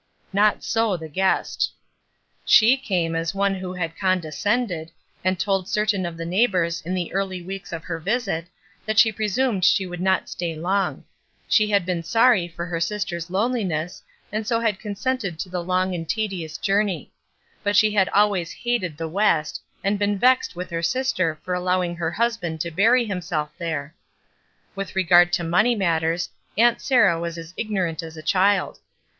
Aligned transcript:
Not 0.33 0.63
so 0.63 0.97
the 0.97 1.07
guest. 1.07 1.71
She 2.43 2.75
came 2.75 3.13
as 3.15 3.35
one 3.35 3.53
who 3.53 3.73
had 3.73 3.95
condescended, 3.95 4.89
and 5.23 5.39
told 5.39 5.69
certain 5.69 6.07
of 6.07 6.17
the 6.17 6.25
neighbors 6.25 6.81
in 6.81 6.95
the 6.95 7.13
early 7.13 7.43
weeks 7.43 7.71
of 7.71 7.83
her 7.83 7.99
visit 7.99 8.47
that 8.87 8.97
she 8.97 9.11
presumed 9.11 9.63
she 9.63 9.83
should 9.85 10.01
not 10.01 10.27
stay 10.27 10.55
long; 10.55 11.03
she 11.47 11.67
had 11.69 11.85
been 11.85 12.01
sorry 12.01 12.47
for 12.47 12.65
her 12.65 12.79
sister^s 12.79 13.29
loneliness 13.29 14.01
and 14.31 14.47
so 14.47 14.59
had 14.59 14.79
consented 14.79 15.37
to 15.37 15.49
the 15.49 15.63
long 15.63 15.93
and 15.93 16.09
tedious 16.09 16.57
journey; 16.57 17.11
but 17.61 17.75
she 17.75 17.91
had 17.91 18.09
always 18.09 18.51
hated 18.51 18.97
the 18.97 19.07
West 19.07 19.61
and 19.83 19.99
been 19.99 20.17
vexed 20.17 20.55
with 20.55 20.71
her 20.71 20.81
sister 20.81 21.37
for 21.43 21.53
allowing 21.53 21.95
her 21.95 22.09
husband 22.09 22.59
to 22.61 22.71
bury 22.71 23.05
himself 23.05 23.51
there. 23.59 23.93
With 24.73 24.95
re 24.95 25.03
gard 25.03 25.31
to 25.33 25.43
money 25.43 25.75
matters. 25.75 26.31
Aunt 26.57 26.81
Sarah 26.81 27.19
was 27.19 27.37
as 27.37 27.53
ignorant 27.55 28.01
as 28.01 28.17
a 28.17 28.23
child. 28.23 28.79